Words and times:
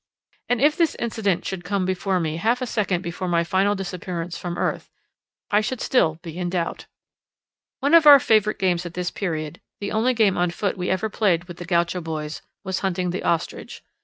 and 0.49 0.59
if 0.59 0.75
this 0.75 0.95
incident 0.95 1.45
should 1.45 1.63
come 1.63 1.85
before 1.85 2.19
me 2.19 2.37
half 2.37 2.59
a 2.59 2.65
second 2.65 3.03
before 3.03 3.27
my 3.27 3.43
final 3.43 3.75
disappearance 3.75 4.35
from 4.35 4.57
earth, 4.57 4.89
I 5.51 5.61
should 5.61 5.79
still 5.79 6.15
be 6.23 6.39
in 6.39 6.49
doubt. 6.49 6.87
One 7.81 7.93
of 7.93 8.07
our 8.07 8.19
favourite 8.19 8.57
games 8.57 8.83
at 8.83 8.95
this 8.95 9.11
period 9.11 9.61
the 9.79 9.91
only 9.91 10.15
game 10.15 10.39
on 10.39 10.49
foot 10.49 10.75
we 10.75 10.89
ever 10.89 11.07
played 11.07 11.43
with 11.43 11.57
the 11.57 11.65
gaucho 11.65 12.01
boys 12.01 12.41
was 12.63 12.79
hunting 12.79 13.11
the 13.11 13.21
ostrich. 13.21 13.83